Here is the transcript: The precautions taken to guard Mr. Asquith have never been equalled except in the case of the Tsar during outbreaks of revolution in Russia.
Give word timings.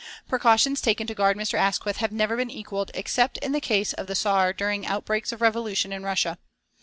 The 0.25 0.29
precautions 0.31 0.81
taken 0.81 1.05
to 1.05 1.13
guard 1.13 1.37
Mr. 1.37 1.59
Asquith 1.59 1.97
have 1.97 2.11
never 2.11 2.35
been 2.35 2.49
equalled 2.49 2.89
except 2.95 3.37
in 3.37 3.51
the 3.51 3.61
case 3.61 3.93
of 3.93 4.07
the 4.07 4.15
Tsar 4.15 4.51
during 4.51 4.83
outbreaks 4.83 5.31
of 5.31 5.41
revolution 5.41 5.93
in 5.93 6.01
Russia. 6.01 6.39